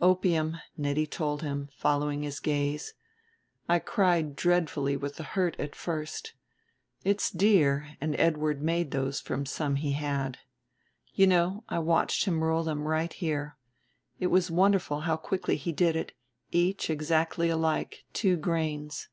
[0.00, 2.94] "Opium," Nettie told him, following his gaze;
[3.68, 6.34] "I cried dreadfully with the hurt at first.
[7.04, 10.38] It's dear, and Edward made those from some he had.
[11.14, 13.56] You know, I watched him roll them right here;
[14.18, 16.10] it was wonderful how quickly he did it,
[16.50, 19.08] each exactly alike, two grains."